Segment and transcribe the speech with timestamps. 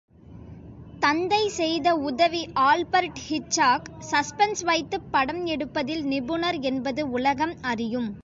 [1.01, 8.11] தந்தை செய்த உதவி ஆல்பர்ட் ஹிச்காக், சஸ்பென்ஸ் வைத்துப் படம் எடுப்பதில் நிபுணர் என்பது உலகம் அறியும்.